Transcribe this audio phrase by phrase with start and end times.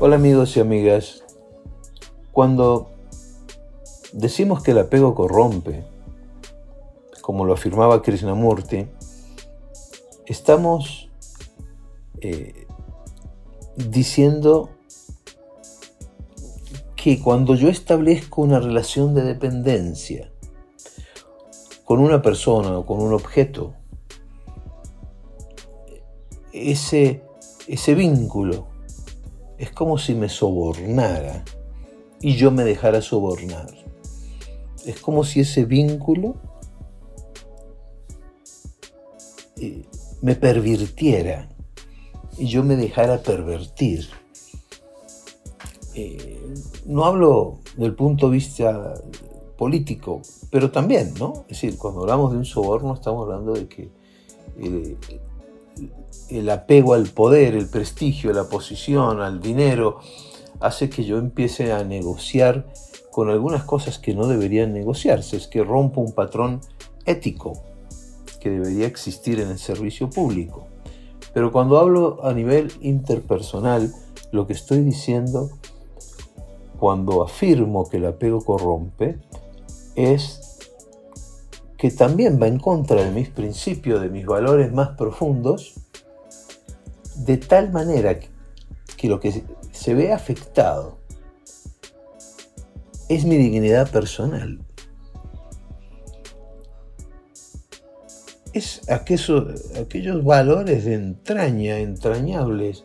[0.00, 1.24] Hola amigos y amigas.
[2.30, 2.92] Cuando
[4.12, 5.84] decimos que el apego corrompe,
[7.20, 8.86] como lo afirmaba Krishnamurti,
[10.26, 11.10] estamos
[12.20, 12.68] eh,
[13.74, 14.70] diciendo
[16.94, 20.30] que cuando yo establezco una relación de dependencia
[21.84, 23.74] con una persona o con un objeto,
[26.52, 27.24] ese,
[27.66, 28.77] ese vínculo
[29.58, 31.44] es como si me sobornara
[32.20, 33.72] y yo me dejara sobornar.
[34.86, 36.36] Es como si ese vínculo
[39.56, 39.84] eh,
[40.22, 41.48] me pervirtiera
[42.38, 44.08] y yo me dejara pervertir.
[45.94, 46.54] Eh,
[46.86, 48.94] no hablo del punto de vista
[49.56, 51.44] político, pero también, ¿no?
[51.48, 53.90] Es decir, cuando hablamos de un soborno estamos hablando de que
[54.60, 54.96] eh,
[56.28, 59.98] el apego al poder, el prestigio, la posición, al dinero,
[60.60, 62.66] hace que yo empiece a negociar
[63.10, 66.60] con algunas cosas que no deberían negociarse, es que rompo un patrón
[67.04, 67.52] ético
[68.40, 70.66] que debería existir en el servicio público.
[71.34, 73.92] Pero cuando hablo a nivel interpersonal,
[74.32, 75.50] lo que estoy diciendo,
[76.78, 79.18] cuando afirmo que el apego corrompe,
[79.96, 80.47] es
[81.78, 85.74] que también va en contra de mis principios, de mis valores más profundos,
[87.16, 88.18] de tal manera
[88.96, 90.98] que lo que se ve afectado
[93.08, 94.58] es mi dignidad personal.
[98.52, 102.84] Es aquellos, aquellos valores de entraña, entrañables,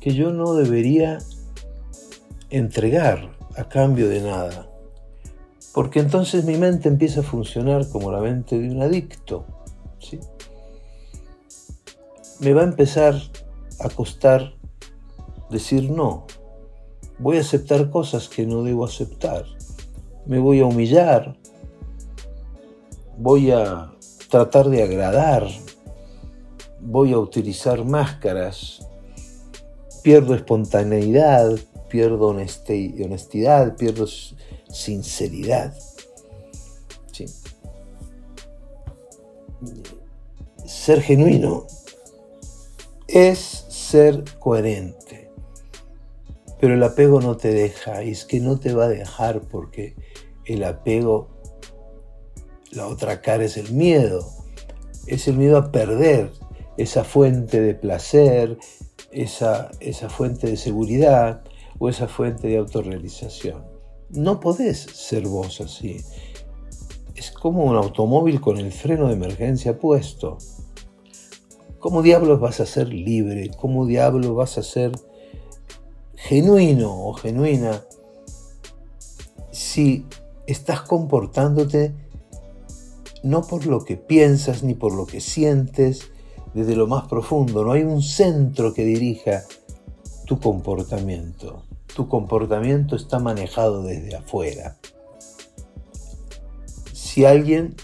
[0.00, 1.18] que yo no debería
[2.50, 4.68] entregar a cambio de nada.
[5.76, 9.44] Porque entonces mi mente empieza a funcionar como la mente de un adicto.
[9.98, 10.18] ¿sí?
[12.40, 13.14] Me va a empezar
[13.80, 14.54] a costar
[15.50, 16.24] decir no.
[17.18, 19.44] Voy a aceptar cosas que no debo aceptar.
[20.24, 21.36] Me voy a humillar.
[23.18, 23.92] Voy a
[24.30, 25.46] tratar de agradar.
[26.80, 28.88] Voy a utilizar máscaras.
[30.02, 31.54] Pierdo espontaneidad,
[31.90, 34.06] pierdo honestidad, pierdo
[34.70, 35.74] sinceridad.
[40.64, 41.66] Ser genuino
[43.08, 45.30] es ser coherente.
[46.60, 49.94] Pero el apego no te deja, y es que no te va a dejar porque
[50.44, 51.28] el apego,
[52.72, 54.26] la otra cara es el miedo,
[55.06, 56.32] es el miedo a perder
[56.78, 58.58] esa fuente de placer,
[59.10, 61.44] esa, esa fuente de seguridad
[61.78, 63.75] o esa fuente de autorrealización.
[64.10, 66.00] No podés ser vos así.
[67.16, 70.38] Es como un automóvil con el freno de emergencia puesto.
[71.80, 73.50] ¿Cómo diablos vas a ser libre?
[73.58, 74.92] ¿Cómo diablos vas a ser
[76.14, 77.82] genuino o genuina
[79.50, 80.06] si
[80.46, 81.94] estás comportándote
[83.22, 86.10] no por lo que piensas ni por lo que sientes
[86.54, 87.64] desde lo más profundo?
[87.64, 89.44] No hay un centro que dirija
[90.26, 91.62] tu comportamiento.
[91.96, 94.76] Tu comportamiento está manejado desde afuera.
[96.92, 97.74] Si alguien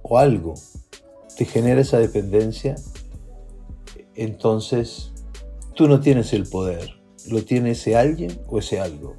[0.00, 0.54] o algo
[1.36, 2.76] te genera esa dependencia,
[4.14, 5.12] entonces
[5.74, 6.88] tú no tienes el poder,
[7.28, 9.16] lo tiene ese alguien o ese algo.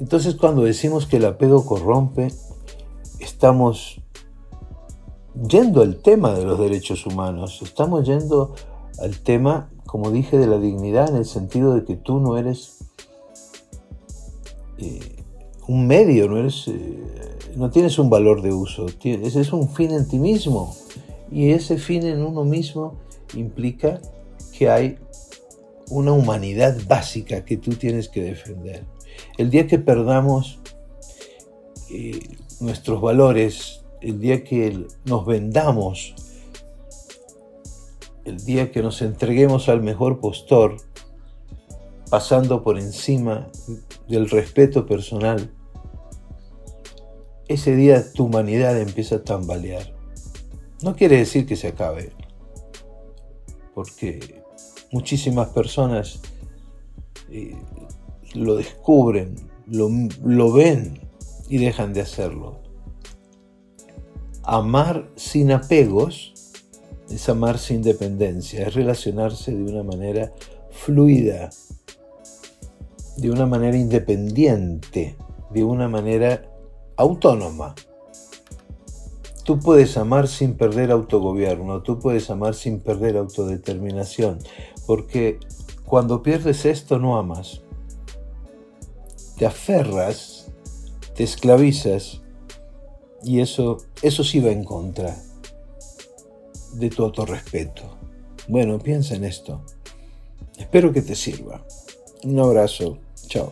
[0.00, 2.32] Entonces cuando decimos que el apego corrompe,
[3.20, 4.02] estamos
[5.48, 8.56] yendo al tema de los derechos humanos, estamos yendo
[8.98, 12.78] al tema, como dije, de la dignidad en el sentido de que tú no eres
[14.78, 15.22] eh,
[15.66, 16.68] un medio, no eres...
[16.68, 17.02] Eh,
[17.56, 20.76] no tienes un valor de uso, ese es un fin en ti mismo.
[21.32, 22.94] Y ese fin en uno mismo
[23.34, 24.00] implica
[24.52, 24.98] que hay
[25.90, 28.84] una humanidad básica que tú tienes que defender.
[29.38, 30.58] El día que perdamos
[31.90, 32.20] eh,
[32.60, 36.14] nuestros valores, el día que nos vendamos,
[38.26, 40.76] el día que nos entreguemos al mejor postor,
[42.10, 43.48] pasando por encima
[44.08, 45.52] del respeto personal,
[47.46, 49.94] ese día tu humanidad empieza a tambalear.
[50.82, 52.12] No quiere decir que se acabe,
[53.74, 54.42] porque
[54.90, 56.20] muchísimas personas
[57.30, 57.56] eh,
[58.34, 59.36] lo descubren,
[59.68, 59.88] lo,
[60.24, 61.00] lo ven
[61.48, 62.60] y dejan de hacerlo.
[64.42, 66.35] Amar sin apegos
[67.10, 70.32] es amar sin dependencia, es relacionarse de una manera
[70.70, 71.50] fluida,
[73.16, 75.16] de una manera independiente,
[75.50, 76.50] de una manera
[76.96, 77.74] autónoma.
[79.44, 84.38] tú puedes amar sin perder autogobierno, tú puedes amar sin perder autodeterminación,
[84.86, 85.38] porque
[85.84, 87.62] cuando pierdes esto no amas.
[89.38, 90.50] Te aferras,
[91.14, 92.22] te esclavizas
[93.22, 95.14] y eso, eso sí va en contra
[96.78, 97.96] de tu autorrespeto.
[98.48, 99.62] Bueno, piensa en esto.
[100.58, 101.64] Espero que te sirva.
[102.24, 102.98] Un abrazo.
[103.28, 103.50] Chao.